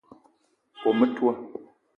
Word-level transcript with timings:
Kome 0.81 0.91
metoua 0.99 1.33